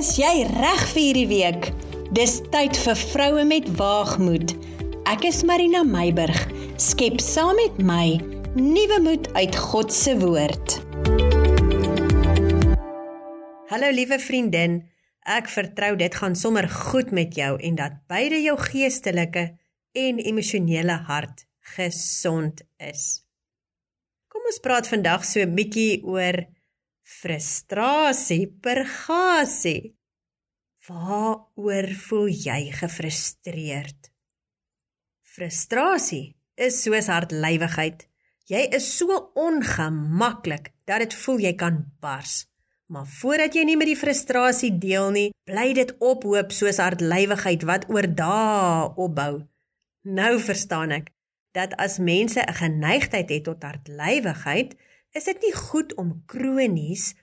[0.00, 1.66] Is jy reg vir hierdie week?
[2.16, 4.54] Dis tyd vir vroue met waagmoed.
[5.10, 6.38] Ek is Marina Meiburg.
[6.80, 8.06] Skep saam met my
[8.56, 10.78] nuwe moed uit God se woord.
[13.68, 14.78] Hallo liewe vriendin.
[15.28, 19.50] Ek vertrou dit gaan sommer goed met jou en dat beide jou geestelike
[19.92, 21.44] en emosionele hart
[21.76, 23.20] gesond is.
[24.32, 26.40] Kom ons praat vandag so 'n bietjie oor
[27.10, 29.96] Frustrasie, pergasie.
[30.86, 34.12] Waaroor voel jy gefrustreerd?
[35.26, 38.06] Frustrasie is soos hartlywigheid.
[38.50, 42.44] Jy is so ongemaklik dat dit voel jy kan bars.
[42.90, 47.88] Maar voordat jy nie met die frustrasie deel nie, bly dit ophoop soos hartlywigheid wat
[47.90, 49.32] oor dae opbou.
[50.06, 51.10] Nou verstaan ek
[51.58, 54.78] dat as mense 'n geneigtheid het tot hartlywigheid,
[55.16, 57.14] is dit nie goed om kronies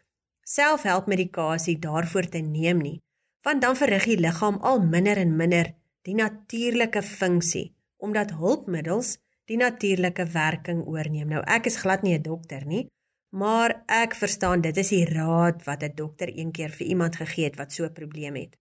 [0.48, 2.98] selfhelpmedikasie daarvoor te neem nie,
[3.44, 5.74] want dan verrig die liggaam al minder en minder
[6.08, 9.18] die natuurlike funksie omdat hulpmiddels
[9.50, 11.32] die natuurlike werking oorneem.
[11.32, 12.88] Nou ek is glad nie 'n dokter nie,
[13.32, 17.46] maar ek verstaan dit is die raad wat 'n dokter een keer vir iemand gegee
[17.46, 18.58] het wat so 'n probleem het.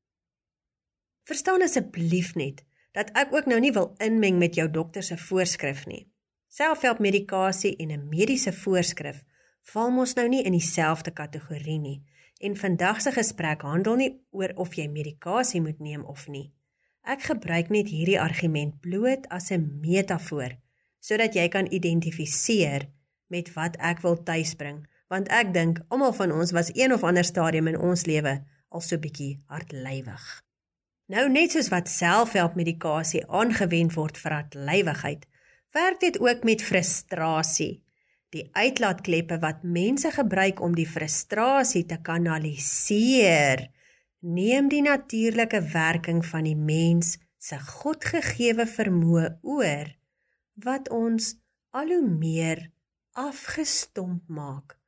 [1.25, 5.87] Verstaan asseblief net dat ek ook nou nie wil inmeng met jou dokter se voorskrif
[5.87, 6.07] nie.
[6.57, 9.25] Selfhelpmedikasie en 'n mediese voorskrif
[9.73, 12.03] val mos nou nie in dieselfde kategorie nie.
[12.41, 16.53] En vandag se gesprek handel nie oor of jy medikasie moet neem of nie.
[17.03, 20.57] Ek gebruik net hierdie argument bloot as 'n metafoor
[21.01, 22.89] sodat jy kan identifiseer
[23.27, 27.25] met wat ek wil tuisbring, want ek dink almal van ons was een of ander
[27.25, 30.43] stadium in ons lewe al so bietjie hartlywig.
[31.07, 35.27] Nou net soos wat selfhelpmedikasie aangewend word vir hartlywigheid,
[35.77, 37.83] werk dit ook met frustrasie.
[38.35, 43.69] Die uitlaatkleppe wat mense gebruik om die frustrasie te kanaliseer,
[44.27, 49.93] neem die natuurlike werking van die mens se godgegewe vermoë oor
[50.65, 51.35] wat ons
[51.77, 52.65] al hoe meer
[53.17, 54.79] afgestomp maak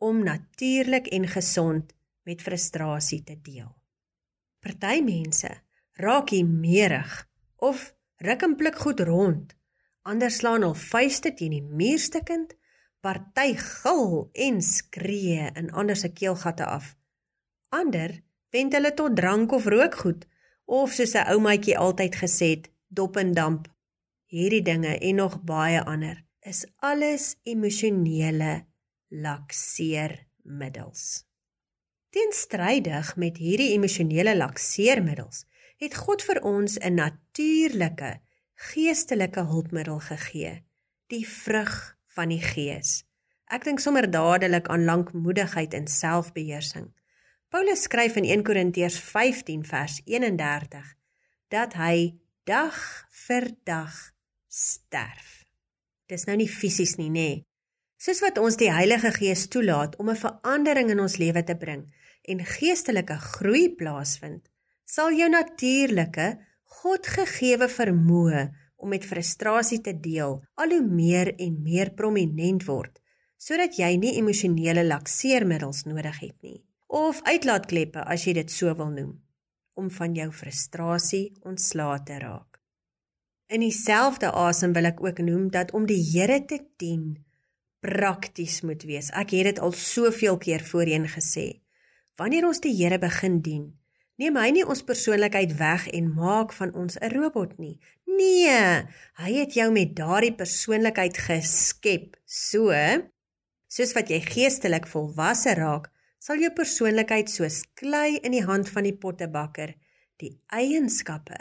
[0.00, 1.92] om natuurlik en gesond
[2.24, 3.68] met frustrasie te deel.
[4.64, 5.52] Party mense
[6.00, 7.12] raak hier meerig
[7.56, 7.90] of
[8.24, 9.54] ruk en pluk goed rond
[10.02, 12.54] ander slaan hul vuiste teen die muur stikkend,
[13.00, 16.96] party gil en skree in ander se keelgatte af.
[17.70, 18.22] Ander
[18.52, 20.26] wend hulle tot drank of rookgoed
[20.66, 23.68] of soos 'n oumaatjie altyd gesê het, dop en damp.
[24.26, 28.66] Hierdie dinge en nog baie ander is alles emosionele
[29.08, 31.24] lakseermiddels.
[32.10, 35.44] Teenstrydig met hierdie emosionele lakseermiddels
[35.78, 38.20] het God vir ons 'n natuurlike
[38.60, 40.60] geestelike hulpmiddel gegee,
[41.08, 43.00] die vrug van die gees.
[43.50, 46.90] Ek dink sommer dadelik aan lankmoedigheid en selfbeheersing.
[47.50, 50.92] Paulus skryf in 1 Korintiërs 15 vers 31
[51.50, 52.76] dat hy dag
[53.26, 53.96] vir dag
[54.46, 55.40] sterf.
[56.06, 57.30] Dis nou nie fisies nie, nê?
[58.00, 61.88] Soos wat ons die Heilige Gees toelaat om 'n verandering in ons lewe te bring
[62.22, 64.46] en geestelike groei plaasvind,
[64.84, 66.38] sal jou natuurlike
[66.70, 68.44] Godgegewe vermoë
[68.80, 72.98] om met frustrasie te deel al hoe meer en meer prominent word
[73.40, 76.60] sodat jy nie emosionele lakseermiddels nodig het nie
[76.90, 79.16] of uitlaatkleppe as jy dit so wil noem
[79.80, 82.58] om van jou frustrasie ontslae te raak.
[83.50, 87.16] In dieselfde asem wil ek ook noem dat om die Here te dien
[87.80, 89.08] prakties moet wees.
[89.16, 91.62] Ek het dit al soveel keer voorheen gesê.
[92.20, 93.64] Wanneer ons die Here begin dien,
[94.20, 97.80] Neem hy nie ons persoonlikheid weg en maak van ons 'n robot nie.
[98.04, 98.84] Nee,
[99.16, 102.16] hy het jou met daardie persoonlikheid geskep.
[102.26, 102.68] So,
[103.66, 105.88] soos wat jy geestelik volwasse raak,
[106.18, 109.72] sal jou persoonlikheid soos klei in die hand van die pottebakker
[110.18, 111.38] die eienskappe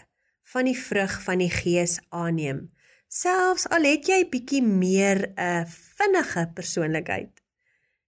[0.54, 2.72] van die vrug van die gees aanneem.
[3.10, 5.66] Selfs al het jy bietjie meer 'n
[5.98, 7.42] vinnige persoonlikheid.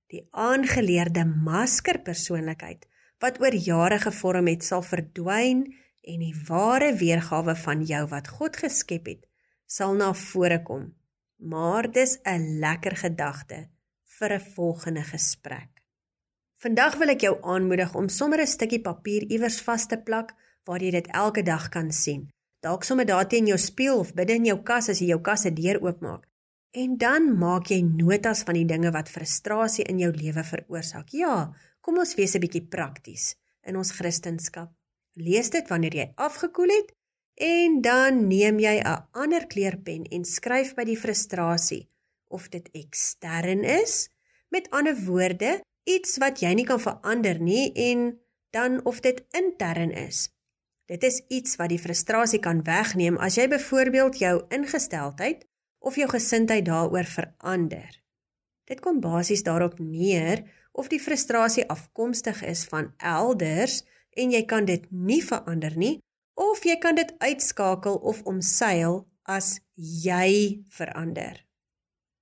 [0.08, 2.88] Die aangeleerde masker persoonlikheid
[3.22, 5.66] wat oor jare gevorm het sal verdwyn
[6.02, 9.28] en die ware weergawe van jou wat God geskep het
[9.72, 10.90] sal na vore kom.
[11.38, 13.70] Maar dis 'n lekker gedagte
[14.18, 15.70] vir 'n volgende gesprek.
[16.62, 20.34] Vandag wil ek jou aanmoedig om sommer 'n stukkie papier iewers vas te plak
[20.66, 22.29] waar jy dit elke dag kan sien.
[22.59, 25.41] Dalk sommer daar teen jou spieël of binne in jou kas as jy jou kas
[25.41, 26.28] se deur oopmaak.
[26.72, 31.09] En dan maak jy notas van die dinge wat frustrasie in jou lewe veroorsaak.
[31.09, 33.36] Ja, Kom ons wees 'n bietjie prakties
[33.66, 34.70] in ons Christendom.
[35.18, 36.94] Lees dit wanneer jy afgekoel het
[37.36, 41.90] en dan neem jy 'n ander kleurpen en skryf by die frustrasie
[42.30, 44.10] of dit ekstern is,
[44.50, 48.20] met ander woorde, iets wat jy nie kan verander nie en
[48.52, 50.30] dan of dit intern is.
[50.86, 55.46] Dit is iets wat die frustrasie kan wegneem as jy byvoorbeeld jou ingesteldheid
[55.80, 58.02] of jou gesindheid daaroor verander.
[58.66, 63.82] Dit kom basies daarop neer of die frustrasie afkomstig is van elders
[64.18, 66.00] en jy kan dit nie verander nie
[66.40, 71.38] of jy kan dit uitskakel of omseil as jy verander.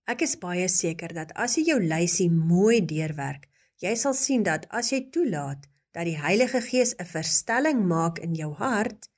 [0.10, 3.46] Ek is baie seker dat as jy jou lysie mooi deurwerk,
[3.78, 8.34] jy sal sien dat as jy toelaat dat die Heilige Gees 'n verstelling maak in
[8.36, 9.10] jou hart,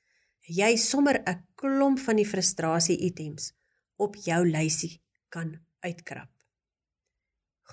[0.47, 3.53] jy sommer 'n klomp van die frustrasie items
[3.97, 6.31] op jou lysie kan uitkrap.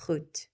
[0.06, 0.48] Goed.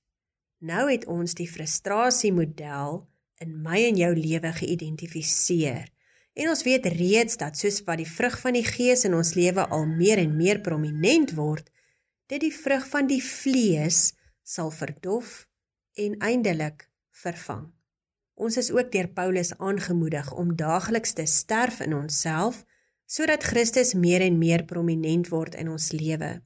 [0.58, 3.02] Nou het ons die frustrasie model
[3.42, 5.90] in my en jou lewe geïdentifiseer.
[6.34, 9.66] En ons weet reeds dat soos wat die vrug van die Gees in ons lewe
[9.68, 11.70] al meer en meer prominent word,
[12.26, 15.44] dit die vrug van die vlees sal verdof
[16.00, 17.68] en eindelik vervang.
[18.34, 22.64] Ons is ook deur Paulus aangemoedig om daagliks te sterf in onsself
[23.06, 26.40] sodat Christus meer en meer prominent word in ons lewe.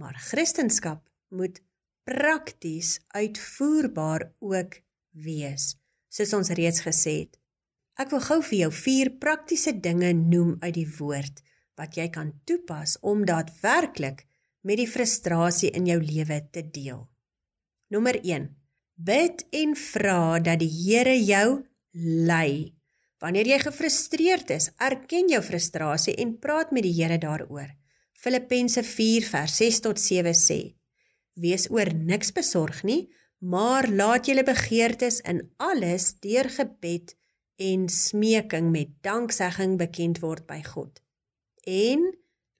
[0.00, 1.60] Maar Christendom moet
[2.06, 4.78] prakties uitvoerbaar ook
[5.10, 5.74] wees,
[6.08, 7.34] soos ons reeds gesê het.
[7.98, 11.42] Ek wil gou vir jou vier praktiese dinge noem uit die woord
[11.76, 14.22] wat jy kan toepas om daadwerklik
[14.66, 17.02] met die frustrasie in jou lewe te deel.
[17.92, 18.46] Nommer 1.
[18.96, 21.64] Bid en vra dat die Here jou
[22.28, 22.72] lei.
[23.20, 27.68] Wanneer jy gefrustreerd is, erken jou frustrasie en praat met die Here daaroor.
[28.16, 30.60] Filippense 4 vers 6 tot 7 sê:
[31.36, 33.06] Wees oor niks besorg nie,
[33.44, 37.12] maar laat julle begeertes in alles deur gebed
[37.60, 41.02] en smeking met danksegging bekend word by God.
[41.68, 42.08] En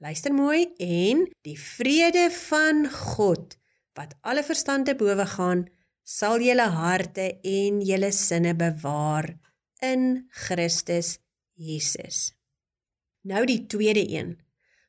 [0.05, 3.57] luister mooi en die vrede van God
[3.97, 5.65] wat alle verstand te bowe gaan
[6.07, 9.33] sal julle harte en julle sinne bewaar
[9.83, 11.17] in Christus
[11.57, 12.35] Jesus.
[13.27, 14.37] Nou die tweede een.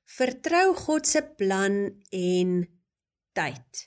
[0.08, 2.52] Vertrou God se plan en
[3.38, 3.86] tyd.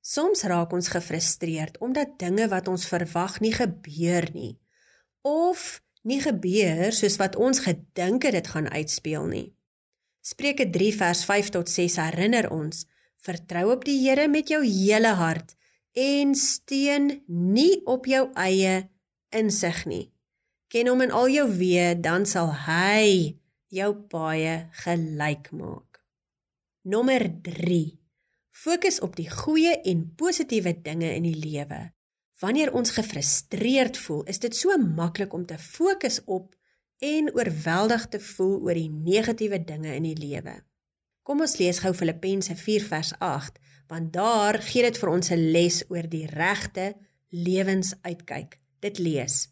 [0.00, 4.56] Soms raak ons gefrustreerd omdat dinge wat ons verwag nie gebeur nie
[5.28, 9.48] of nie gebeur soos wat ons gedink het dit gaan uitspeel nie.
[10.24, 12.86] Spreuke 3 vers 5 tot 6 herinner ons:
[13.20, 15.56] Vertrou op die Here met jou hele hart
[15.92, 18.88] en steun nie op jou eie
[19.36, 20.06] insig nie.
[20.70, 23.36] Ken hom in al jou weë, dan sal hy
[23.74, 25.98] jou paaie gelyk maak.
[26.86, 27.99] Nommer 3.
[28.60, 31.78] Fokus op die goeie en positiewe dinge in die lewe.
[32.42, 36.52] Wanneer ons gefrustreerd voel, is dit so maklik om te fokus op
[37.00, 40.58] en oorweldig te voel oor die negatiewe dinge in die lewe.
[41.24, 43.56] Kom ons lees gou Filippense 4 vers 8,
[43.88, 46.92] want daar gee dit vir ons 'n les oor die regte
[47.32, 48.60] lewensuitkyk.
[48.80, 49.48] Dit lees: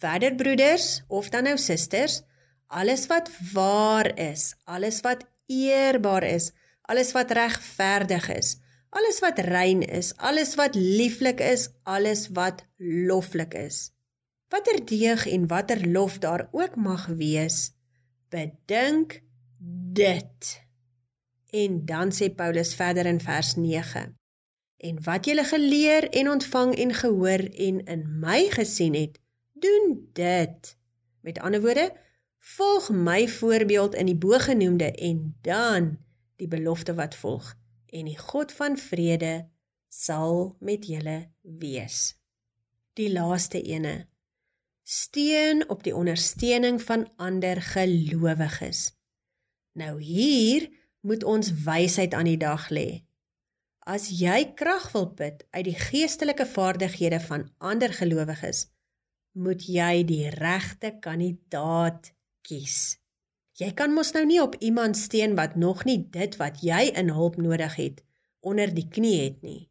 [0.00, 2.22] Verder broeders of dan nou susters,
[2.68, 6.52] alles wat waar is, alles wat eerbaar is,
[6.86, 8.56] alles wat regverdig is,
[8.90, 13.90] alles wat rein is, alles wat lieflik is, alles wat loflik is.
[14.48, 17.72] Watter deeg en watter lof daar ook mag wees,
[18.30, 19.22] bedink
[19.92, 20.62] dit.
[21.50, 24.14] En dan sê Paulus verder in vers 9:
[24.76, 29.18] En wat julle geleer en ontvang en gehoor en in my gesien het,
[29.52, 30.76] doen dit.
[31.20, 31.92] Met ander woorde,
[32.38, 36.05] volg my voorbeeld in die bogenoemde en dan
[36.40, 37.54] die belofte wat volg
[37.86, 39.48] en die God van vrede
[39.88, 42.16] sal met julle wees.
[42.96, 44.06] Die laaste ene.
[44.86, 48.92] Steun op die ondersteuning van ander gelowiges.
[49.76, 50.68] Nou hier
[51.00, 53.02] moet ons wysheid aan die dag lê.
[53.86, 58.66] As jy krag wil put uit die geestelike vaardighede van ander gelowiges,
[59.36, 62.10] moet jy die regte kandidaat
[62.46, 62.96] kies.
[63.56, 67.08] Jy kan mos nou nie op iemand steun wat nog nie dit wat jy in
[67.16, 68.02] hulp nodig het
[68.46, 69.70] onder die knie het nie.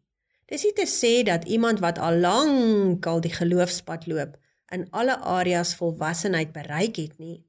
[0.49, 4.33] Dis nie te sê dat iemand wat al lank al die geloofspad loop
[4.73, 7.45] in alle areas volwassenheid bereik het nie.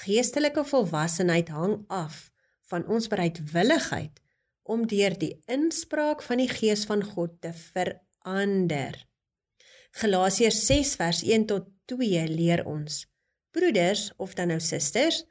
[0.00, 2.30] Geestelike volwassenheid hang af
[2.72, 4.20] van ons bereidwilligheid
[4.64, 8.96] om deur die inspraak van die Gees van God te verander.
[10.00, 13.04] Galasiërs 6 vers 1 tot 2 leer ons:
[13.52, 15.22] Broeders of dan nou susters,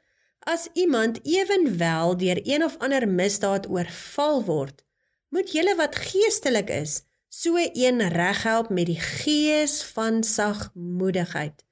[0.44, 4.84] As iemand ewenwel deur een of ander misdaad oorval word,
[5.28, 11.64] moet julle wat geestelik is, so een reghelp met die gees van sagmoedigheid.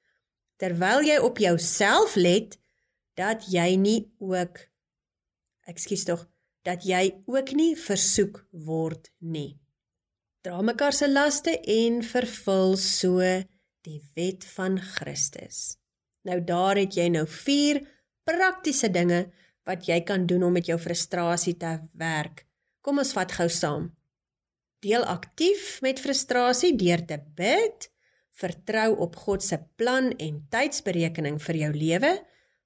[0.57, 2.57] Terwyl jy op jouself let
[3.13, 4.59] dat jy nie ook
[5.69, 6.25] ekskuus tog
[6.63, 9.59] dat jy ook nie versoek word nie.
[10.43, 13.19] Dra mekaar se laste en vervul so
[13.83, 15.77] die wet van Christus.
[16.23, 17.83] Nou daar het jy nou 4
[18.27, 19.25] praktiese dinge
[19.67, 22.45] wat jy kan doen om met jou frustrasie te werk.
[22.83, 23.91] Kom ons vat gou saam.
[24.83, 27.87] Deel aktief met frustrasie deur te bid,
[28.35, 32.13] vertrou op God se plan en tydsberekening vir jou lewe,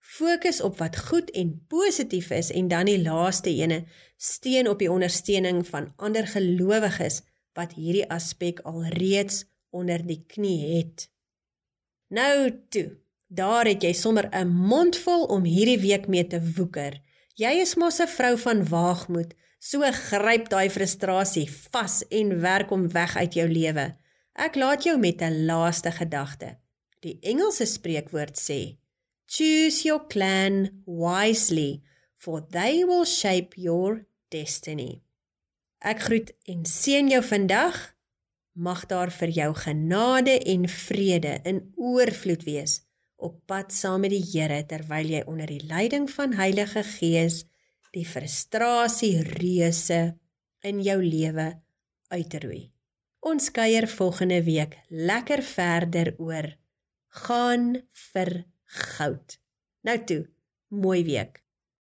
[0.07, 3.83] fokus op wat goed en positief is en dan die laaste ene,
[4.17, 7.21] steun op die ondersteuning van ander gelowiges
[7.57, 9.43] wat hierdie aspek alreeds
[9.75, 11.09] onder die knie het.
[12.09, 12.87] Nou toe,
[13.27, 17.01] daar het jy sommer 'n mond vol om hierdie week mee te woeker.
[17.35, 22.89] Jy is mos 'n vrou van waagmoed, so gryp daai frustrasie vas en werk hom
[22.89, 23.95] weg uit jou lewe.
[24.35, 26.57] Ek laat jou met 'n laaste gedagte.
[27.01, 28.77] Die Engelse spreekwoord sê:
[29.25, 31.83] Choose your clan wisely,
[32.15, 35.01] for they will shape your destiny.
[35.79, 37.95] Ek groet en seën jou vandag.
[38.53, 42.86] Mag daar vir jou genade en vrede in oorvloed wees
[43.17, 47.43] op pad saam met die Here terwyl jy onder die leiding van Heilige Gees
[47.95, 50.17] die frustrasie reuse
[50.67, 51.49] in jou lewe
[52.13, 52.67] uitroei.
[53.27, 56.51] Ons kuier volgende week lekker verder oor
[57.25, 57.73] gaan
[58.11, 58.31] vir
[58.97, 59.37] goud.
[59.87, 60.21] Nou toe,
[60.69, 61.41] mooi week.